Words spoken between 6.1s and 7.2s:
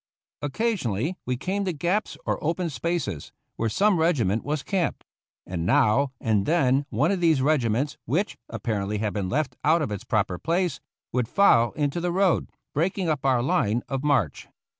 and then one